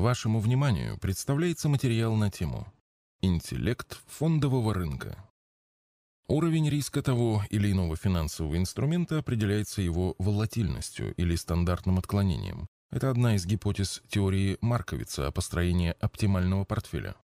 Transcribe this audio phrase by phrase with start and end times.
[0.00, 2.66] Вашему вниманию представляется материал на тему
[3.20, 5.28] «Интеллект фондового рынка».
[6.26, 12.66] Уровень риска того или иного финансового инструмента определяется его волатильностью или стандартным отклонением.
[12.90, 17.14] Это одна из гипотез теории Марковица о построении оптимального портфеля.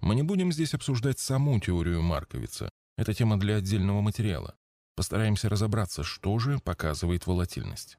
[0.00, 2.68] Мы не будем здесь обсуждать саму теорию Марковица.
[2.96, 4.56] Это тема для отдельного материала.
[4.96, 7.96] Постараемся разобраться, что же показывает волатильность.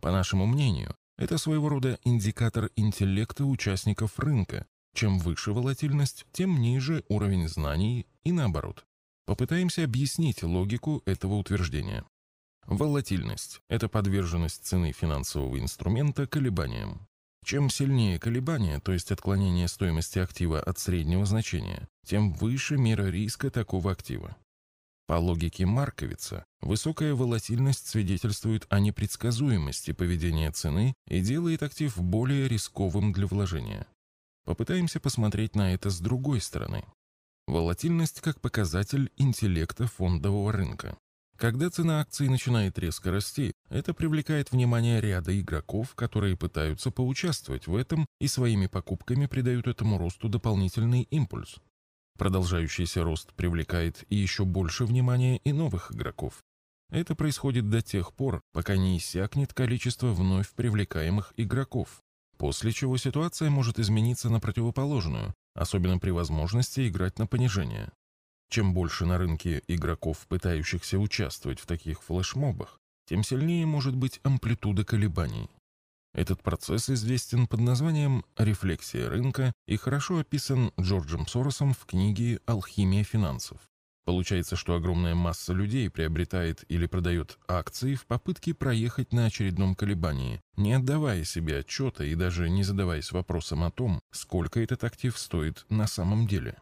[0.00, 4.66] По нашему мнению, это своего рода индикатор интеллекта участников рынка.
[4.94, 8.84] Чем выше волатильность, тем ниже уровень знаний и наоборот.
[9.26, 12.04] Попытаемся объяснить логику этого утверждения.
[12.66, 17.06] Волатильность– это подверженность цены финансового инструмента колебаниям.
[17.44, 23.50] Чем сильнее колебания, то есть отклонение стоимости актива от среднего значения, тем выше мера риска
[23.50, 24.36] такого актива.
[25.06, 33.12] По логике Марковица, высокая волатильность свидетельствует о непредсказуемости поведения цены и делает актив более рисковым
[33.12, 33.86] для вложения.
[34.46, 36.84] Попытаемся посмотреть на это с другой стороны.
[37.46, 40.96] Волатильность как показатель интеллекта фондового рынка.
[41.36, 47.76] Когда цена акций начинает резко расти, это привлекает внимание ряда игроков, которые пытаются поучаствовать в
[47.76, 51.60] этом и своими покупками придают этому росту дополнительный импульс.
[52.16, 56.44] Продолжающийся рост привлекает и еще больше внимания и новых игроков.
[56.90, 62.02] Это происходит до тех пор, пока не иссякнет количество вновь привлекаемых игроков,
[62.36, 67.90] после чего ситуация может измениться на противоположную, особенно при возможности играть на понижение.
[68.48, 74.84] Чем больше на рынке игроков, пытающихся участвовать в таких флешмобах, тем сильнее может быть амплитуда
[74.84, 75.50] колебаний.
[76.14, 83.02] Этот процесс известен под названием «рефлексия рынка» и хорошо описан Джорджем Соросом в книге «Алхимия
[83.02, 83.58] финансов».
[84.04, 90.40] Получается, что огромная масса людей приобретает или продает акции в попытке проехать на очередном колебании,
[90.56, 95.66] не отдавая себе отчета и даже не задаваясь вопросом о том, сколько этот актив стоит
[95.68, 96.58] на самом деле.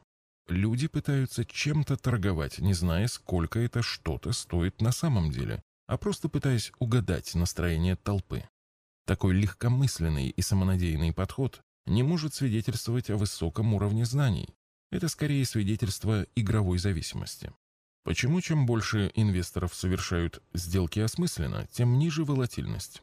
[0.49, 6.29] Люди пытаются чем-то торговать, не зная, сколько это что-то стоит на самом деле, а просто
[6.29, 8.45] пытаясь угадать настроение толпы.
[9.07, 14.55] Такой легкомысленный и самонадеянный подход не может свидетельствовать о высоком уровне знаний.
[14.91, 17.53] Это скорее свидетельство игровой зависимости.
[18.05, 23.03] Почему чем больше инвесторов совершают сделки осмысленно, тем ниже волатильность?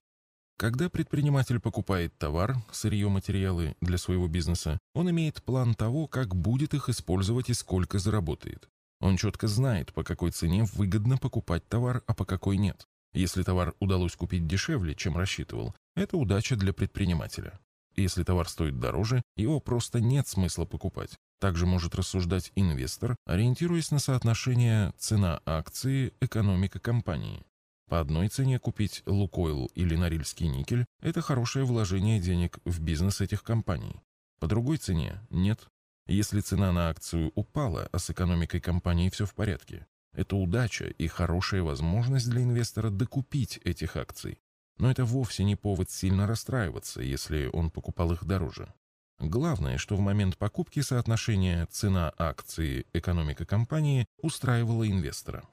[0.57, 6.73] Когда предприниматель покупает товар, сырье, материалы для своего бизнеса, он имеет план того, как будет
[6.73, 8.69] их использовать и сколько заработает.
[8.99, 12.85] Он четко знает, по какой цене выгодно покупать товар, а по какой нет.
[13.13, 17.59] Если товар удалось купить дешевле, чем рассчитывал, это удача для предпринимателя.
[17.95, 21.17] Если товар стоит дороже, его просто нет смысла покупать.
[21.39, 27.45] Также может рассуждать инвестор, ориентируясь на соотношение цена акции, экономика компании.
[27.89, 33.41] По одной цене купить Лукойл или Норильский никель– это хорошее вложение денег в бизнес этих
[33.41, 33.99] компаний.
[34.39, 35.67] По другой цене– нет.
[36.05, 41.07] Если цена на акцию упала, а с экономикой компании все в порядке, это удача и
[41.07, 44.39] хорошая возможность для инвестора докупить этих акций.
[44.77, 48.73] Но это вовсе не повод сильно расстраиваться, если он покупал их дороже.
[49.19, 55.43] Главное, что в момент покупки соотношение цена акции экономика компании устраивало инвестора.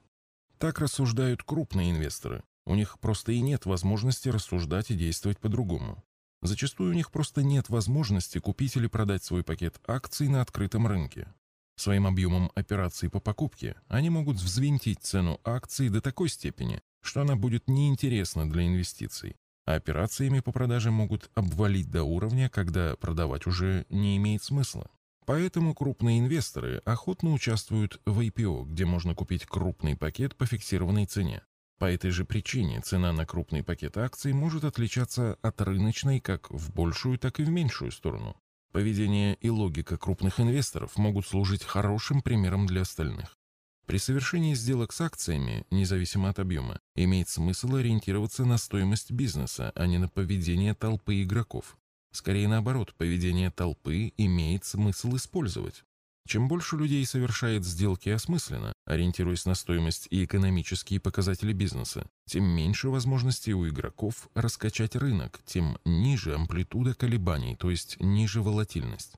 [0.57, 2.43] Так рассуждают крупные инвесторы.
[2.65, 6.03] У них просто и нет возможности рассуждать и действовать по-другому.
[6.41, 11.27] Зачастую у них просто нет возможности купить или продать свой пакет акций на открытом рынке.
[11.77, 17.35] Своим объемом операций по покупке они могут взвинтить цену акций до такой степени, что она
[17.35, 23.85] будет неинтересна для инвестиций, а операциями по продаже могут обвалить до уровня, когда продавать уже
[23.89, 24.89] не имеет смысла.
[25.27, 31.43] Поэтому крупные инвесторы охотно участвуют в IPO, где можно купить крупный пакет по фиксированной цене.
[31.77, 36.73] По этой же причине цена на крупный пакет акций может отличаться от рыночной как в
[36.73, 38.35] большую, так и в меньшую сторону.
[38.71, 43.37] Поведение и логика крупных инвесторов могут служить хорошим примером для остальных.
[43.85, 49.87] При совершении сделок с акциями, независимо от объема, имеет смысл ориентироваться на стоимость бизнеса, а
[49.87, 51.77] не на поведение толпы игроков.
[52.11, 55.85] Скорее наоборот, поведение толпы имеет смысл использовать.
[56.27, 62.89] Чем больше людей совершает сделки осмысленно, ориентируясь на стоимость и экономические показатели бизнеса, тем меньше
[62.89, 69.13] возможностей у игроков раскачать рынок, тем ниже амплитуда колебаний, то есть ниже волатильность.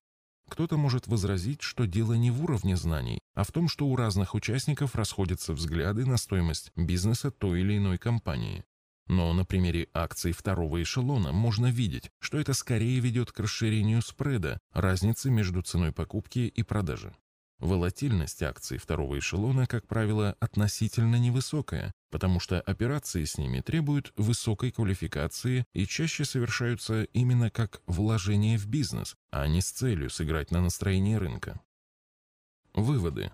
[0.50, 4.36] Кто-то может возразить, что дело не в уровне знаний, а в том, что у разных
[4.36, 8.64] участников расходятся взгляды на стоимость бизнеса той или иной компании.
[9.10, 14.60] Но на примере акций второго эшелона можно видеть, что это скорее ведет к расширению спреда,
[14.72, 17.16] разницы между ценой покупки и продажи.
[17.58, 24.72] Волатильность акций второго эшелона, как правило, относительно невысокая, потому что операции с ними требуют высокой
[24.72, 30.62] квалификации и чаще совершаются именно как вложение в бизнес, а не с целью сыграть на
[30.62, 31.60] настроении рынка.
[32.74, 33.32] Выводы.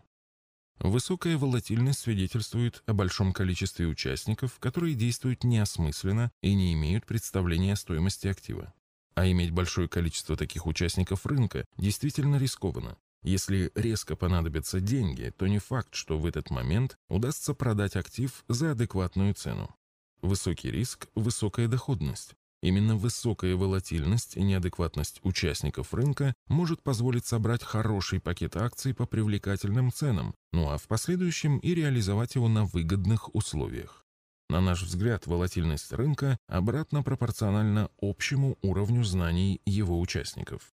[0.79, 7.77] Высокая волатильность свидетельствует о большом количестве участников, которые действуют неосмысленно и не имеют представления о
[7.77, 8.73] стоимости актива.
[9.15, 12.97] А иметь большое количество таких участников рынка действительно рискованно.
[13.23, 18.71] Если резко понадобятся деньги, то не факт, что в этот момент удастся продать актив за
[18.71, 19.73] адекватную цену.
[20.21, 22.35] Высокий риск– высокая доходность.
[22.61, 29.91] Именно высокая волатильность и неадекватность участников рынка может позволить собрать хороший пакет акций по привлекательным
[29.91, 34.05] ценам, ну а в последующем и реализовать его на выгодных условиях.
[34.49, 40.73] На наш взгляд, волатильность рынка обратно пропорциональна общему уровню знаний его участников.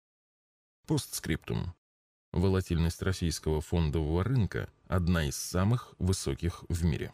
[0.87, 1.73] Постскриптум.
[2.33, 7.13] Волатильность российского фондового рынка– одна из самых высоких в мире.